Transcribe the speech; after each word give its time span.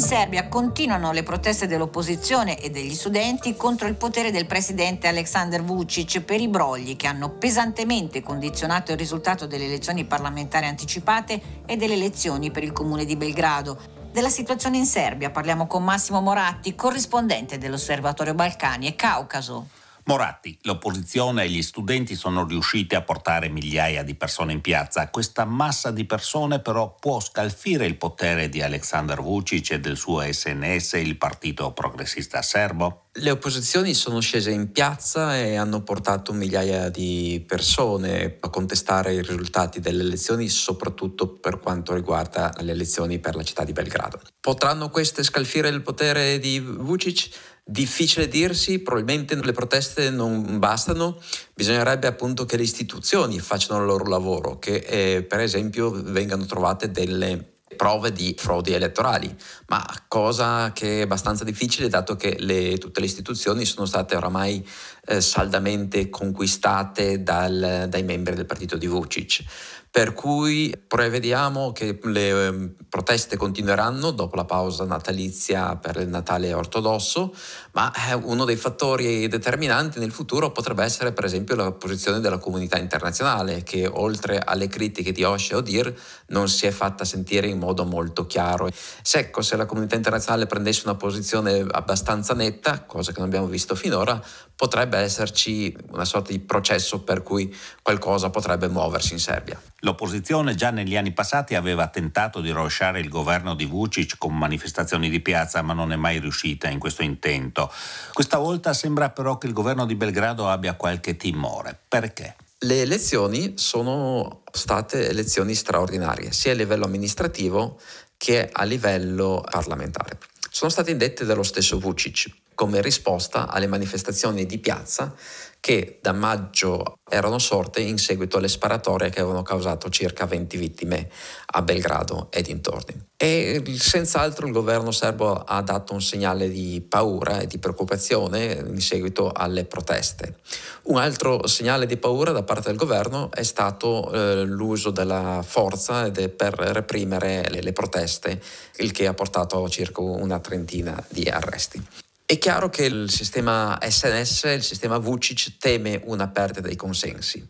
Serbia 0.00 0.48
continuano 0.48 1.12
le 1.12 1.22
proteste 1.22 1.66
dell'opposizione 1.66 2.60
e 2.60 2.70
degli 2.70 2.94
studenti 2.94 3.56
contro 3.56 3.88
il 3.88 3.94
potere 3.94 4.30
del 4.30 4.46
presidente 4.46 5.08
Aleksandar 5.08 5.62
Vucic 5.62 6.20
per 6.20 6.40
i 6.40 6.48
brogli 6.48 6.96
che 6.96 7.06
hanno 7.06 7.30
pesantemente 7.30 8.22
condizionato 8.22 8.92
il 8.92 8.98
risultato 8.98 9.46
delle 9.46 9.64
elezioni 9.64 10.04
parlamentari 10.04 10.66
anticipate 10.66 11.40
e 11.66 11.76
delle 11.76 11.94
elezioni 11.94 12.50
per 12.50 12.62
il 12.62 12.72
comune 12.72 13.04
di 13.04 13.16
Belgrado. 13.16 13.78
Della 14.12 14.28
situazione 14.28 14.78
in 14.78 14.86
Serbia 14.86 15.30
parliamo 15.30 15.66
con 15.66 15.84
Massimo 15.84 16.20
Moratti, 16.20 16.74
corrispondente 16.74 17.58
dell'Osservatorio 17.58 18.34
Balcani 18.34 18.86
e 18.86 18.96
Caucaso. 18.96 19.68
Moratti, 20.08 20.58
l'opposizione 20.62 21.44
e 21.44 21.50
gli 21.50 21.60
studenti 21.60 22.14
sono 22.14 22.46
riusciti 22.46 22.94
a 22.94 23.02
portare 23.02 23.50
migliaia 23.50 24.02
di 24.02 24.14
persone 24.14 24.54
in 24.54 24.62
piazza. 24.62 25.10
Questa 25.10 25.44
massa 25.44 25.90
di 25.90 26.06
persone 26.06 26.60
però 26.60 26.96
può 26.98 27.20
scalfire 27.20 27.84
il 27.84 27.98
potere 27.98 28.48
di 28.48 28.62
Aleksandar 28.62 29.20
Vucic 29.20 29.72
e 29.72 29.80
del 29.80 29.98
suo 29.98 30.22
SNS, 30.22 30.94
il 30.94 31.18
partito 31.18 31.72
progressista 31.72 32.40
serbo? 32.40 33.08
Le 33.20 33.30
opposizioni 33.30 33.92
sono 33.92 34.20
scese 34.20 34.50
in 34.50 34.72
piazza 34.72 35.36
e 35.36 35.56
hanno 35.56 35.82
portato 35.82 36.32
migliaia 36.32 36.88
di 36.88 37.44
persone 37.46 38.38
a 38.40 38.48
contestare 38.48 39.12
i 39.12 39.20
risultati 39.20 39.78
delle 39.80 40.04
elezioni, 40.04 40.48
soprattutto 40.48 41.36
per 41.36 41.58
quanto 41.58 41.92
riguarda 41.92 42.54
le 42.60 42.72
elezioni 42.72 43.18
per 43.18 43.34
la 43.34 43.42
città 43.42 43.62
di 43.62 43.72
Belgrado. 43.72 44.22
Potranno 44.40 44.88
queste 44.88 45.22
scalfire 45.22 45.68
il 45.68 45.82
potere 45.82 46.38
di 46.38 46.60
Vucic? 46.60 47.56
Difficile 47.70 48.28
dirsi, 48.28 48.78
probabilmente 48.78 49.34
le 49.34 49.52
proteste 49.52 50.08
non 50.08 50.58
bastano, 50.58 51.20
bisognerebbe 51.52 52.06
appunto 52.06 52.46
che 52.46 52.56
le 52.56 52.62
istituzioni 52.62 53.40
facciano 53.40 53.80
il 53.80 53.86
loro 53.86 54.08
lavoro, 54.08 54.58
che 54.58 54.76
eh, 54.76 55.22
per 55.22 55.40
esempio 55.40 55.90
vengano 55.90 56.46
trovate 56.46 56.90
delle 56.90 57.57
prove 57.78 58.10
di 58.10 58.34
frodi 58.36 58.72
elettorali, 58.72 59.32
ma 59.68 59.86
cosa 60.08 60.72
che 60.72 60.98
è 60.98 61.02
abbastanza 61.02 61.44
difficile 61.44 61.88
dato 61.88 62.16
che 62.16 62.36
le, 62.40 62.76
tutte 62.76 62.98
le 62.98 63.06
istituzioni 63.06 63.64
sono 63.64 63.86
state 63.86 64.16
oramai 64.16 64.66
eh, 65.06 65.20
saldamente 65.20 66.10
conquistate 66.10 67.22
dal, 67.22 67.86
dai 67.88 68.02
membri 68.02 68.34
del 68.34 68.46
partito 68.46 68.76
di 68.76 68.88
Vucic. 68.88 69.44
Per 69.90 70.12
cui 70.12 70.80
prevediamo 70.86 71.72
che 71.72 71.98
le 72.02 72.28
ehm, 72.28 72.74
proteste 72.90 73.38
continueranno 73.38 74.10
dopo 74.10 74.36
la 74.36 74.44
pausa 74.44 74.84
natalizia 74.84 75.76
per 75.76 75.96
il 75.96 76.08
Natale 76.08 76.52
ortodosso, 76.52 77.34
ma 77.72 77.90
eh, 78.08 78.12
uno 78.12 78.44
dei 78.44 78.56
fattori 78.56 79.26
determinanti 79.28 79.98
nel 79.98 80.12
futuro 80.12 80.52
potrebbe 80.52 80.84
essere 80.84 81.12
per 81.12 81.24
esempio 81.24 81.56
la 81.56 81.72
posizione 81.72 82.20
della 82.20 82.36
comunità 82.36 82.78
internazionale 82.78 83.62
che 83.62 83.86
oltre 83.86 84.38
alle 84.38 84.68
critiche 84.68 85.10
di 85.10 85.24
Oshe 85.24 85.54
e 85.54 85.56
Odir 85.56 85.94
non 86.28 86.48
si 86.50 86.66
è 86.66 86.70
fatta 86.70 87.06
sentire 87.06 87.48
in 87.48 87.58
modo 87.58 87.67
molto 87.84 88.26
chiaro. 88.26 88.68
Se, 89.02 89.18
ecco, 89.18 89.42
se 89.42 89.56
la 89.56 89.66
comunità 89.66 89.96
internazionale 89.96 90.46
prendesse 90.46 90.82
una 90.84 90.96
posizione 90.96 91.64
abbastanza 91.70 92.34
netta, 92.34 92.82
cosa 92.82 93.12
che 93.12 93.18
non 93.18 93.28
abbiamo 93.28 93.46
visto 93.46 93.74
finora, 93.74 94.22
potrebbe 94.54 94.98
esserci 94.98 95.76
una 95.90 96.04
sorta 96.04 96.32
di 96.32 96.40
processo 96.40 97.00
per 97.02 97.22
cui 97.22 97.54
qualcosa 97.80 98.30
potrebbe 98.30 98.68
muoversi 98.68 99.12
in 99.12 99.20
Serbia. 99.20 99.60
L'opposizione 99.80 100.56
già 100.56 100.70
negli 100.70 100.96
anni 100.96 101.12
passati 101.12 101.54
aveva 101.54 101.86
tentato 101.86 102.40
di 102.40 102.50
rovesciare 102.50 102.98
il 102.98 103.08
governo 103.08 103.54
di 103.54 103.66
Vucic 103.66 104.18
con 104.18 104.36
manifestazioni 104.36 105.08
di 105.08 105.20
piazza, 105.20 105.62
ma 105.62 105.74
non 105.74 105.92
è 105.92 105.96
mai 105.96 106.18
riuscita 106.18 106.68
in 106.68 106.80
questo 106.80 107.02
intento. 107.02 107.72
Questa 108.12 108.38
volta 108.38 108.72
sembra 108.72 109.10
però 109.10 109.38
che 109.38 109.46
il 109.46 109.52
governo 109.52 109.86
di 109.86 109.94
Belgrado 109.94 110.48
abbia 110.48 110.74
qualche 110.74 111.16
timore. 111.16 111.78
Perché? 111.86 112.34
Le 112.60 112.80
elezioni 112.80 113.52
sono 113.56 114.42
state 114.50 115.08
elezioni 115.08 115.54
straordinarie, 115.54 116.32
sia 116.32 116.50
a 116.50 116.54
livello 116.54 116.86
amministrativo 116.86 117.80
che 118.16 118.48
a 118.50 118.64
livello 118.64 119.44
parlamentare. 119.48 120.18
Sono 120.50 120.70
state 120.70 120.90
indette 120.90 121.24
dallo 121.24 121.44
stesso 121.44 121.78
Vucic 121.78 122.28
come 122.58 122.82
risposta 122.82 123.46
alle 123.46 123.68
manifestazioni 123.68 124.44
di 124.44 124.58
piazza 124.58 125.14
che 125.60 126.00
da 126.02 126.10
maggio 126.10 126.98
erano 127.08 127.38
sorte 127.38 127.80
in 127.80 127.98
seguito 127.98 128.36
alle 128.36 128.48
sparatorie 128.48 129.10
che 129.10 129.20
avevano 129.20 129.42
causato 129.42 129.88
circa 129.90 130.26
20 130.26 130.56
vittime 130.56 131.08
a 131.52 131.62
Belgrado 131.62 132.26
e 132.32 132.42
dintorni. 132.42 133.10
E 133.16 133.62
senz'altro 133.78 134.46
il 134.46 134.52
governo 134.52 134.90
serbo 134.90 135.34
ha 135.34 135.62
dato 135.62 135.92
un 135.92 136.02
segnale 136.02 136.48
di 136.48 136.80
paura 136.80 137.38
e 137.38 137.46
di 137.46 137.58
preoccupazione 137.58 138.60
in 138.66 138.80
seguito 138.80 139.30
alle 139.30 139.64
proteste. 139.64 140.38
Un 140.84 140.98
altro 140.98 141.46
segnale 141.46 141.86
di 141.86 141.96
paura 141.96 142.32
da 142.32 142.42
parte 142.42 142.70
del 142.70 142.76
governo 142.76 143.30
è 143.30 143.44
stato 143.44 144.10
eh, 144.10 144.42
l'uso 144.42 144.90
della 144.90 145.44
forza 145.46 146.10
per 146.10 146.54
reprimere 146.54 147.48
le, 147.50 147.62
le 147.62 147.72
proteste, 147.72 148.42
il 148.78 148.90
che 148.90 149.06
ha 149.06 149.14
portato 149.14 149.62
a 149.62 149.68
circa 149.68 150.00
una 150.00 150.40
trentina 150.40 151.00
di 151.08 151.28
arresti. 151.28 152.07
È 152.30 152.36
chiaro 152.36 152.68
che 152.68 152.84
il 152.84 153.08
sistema 153.08 153.78
SNS, 153.80 154.42
il 154.54 154.62
sistema 154.62 154.98
Vucic, 154.98 155.56
teme 155.56 156.02
una 156.04 156.28
perdita 156.28 156.60
dei 156.60 156.76
consensi. 156.76 157.48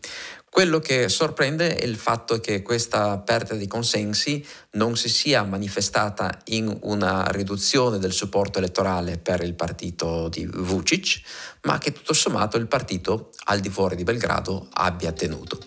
Quello 0.49 0.79
che 0.79 1.09
sorprende 1.09 1.75
è 1.75 1.83
il 1.83 1.97
fatto 1.97 2.39
che 2.39 2.61
questa 2.61 3.17
perdita 3.17 3.55
di 3.55 3.67
consensi 3.67 4.41
non 4.71 4.95
si 4.95 5.09
sia 5.09 5.43
manifestata 5.43 6.39
in 6.45 6.73
una 6.83 7.25
riduzione 7.25 7.99
del 7.99 8.13
supporto 8.13 8.59
elettorale 8.59 9.17
per 9.17 9.41
il 9.43 9.53
partito 9.53 10.29
di 10.29 10.45
Vucic, 10.49 11.23
ma 11.63 11.77
che 11.77 11.91
tutto 11.91 12.13
sommato 12.13 12.55
il 12.55 12.67
partito 12.67 13.31
al 13.47 13.59
di 13.59 13.69
fuori 13.69 13.97
di 13.97 14.03
Belgrado 14.03 14.69
abbia 14.71 15.11
tenuto. 15.11 15.59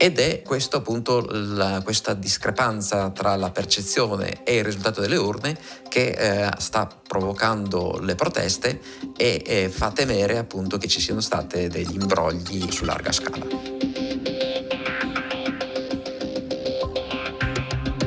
Ed 0.00 0.20
è 0.20 0.42
questo 0.42 0.76
appunto 0.76 1.26
la, 1.28 1.80
questa 1.82 2.14
discrepanza 2.14 3.10
tra 3.10 3.34
la 3.34 3.50
percezione 3.50 4.44
e 4.44 4.58
il 4.58 4.64
risultato 4.64 5.00
delle 5.00 5.16
urne 5.16 5.58
che 5.88 6.10
eh, 6.10 6.50
sta 6.58 6.86
provocando 6.86 7.98
le 8.00 8.14
proteste 8.14 8.80
e 9.16 9.42
eh, 9.44 9.68
fa 9.68 9.90
temere 9.90 10.38
appunto 10.38 10.78
che 10.78 10.86
ci 10.86 11.00
siano 11.00 11.20
stati 11.20 11.66
degli 11.66 11.94
imbrogli 11.94 12.70
su 12.70 12.84
larga 12.84 13.10
scala. 13.10 13.67